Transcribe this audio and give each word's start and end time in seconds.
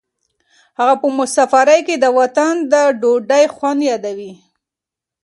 هغه 0.79 0.93
په 1.01 1.07
مسافرۍ 1.19 1.79
کې 1.87 1.95
د 1.99 2.05
وطن 2.19 2.53
د 2.71 2.75
ډوډۍ 3.01 3.43
خوند 3.55 3.79
یادوي. 3.91 4.31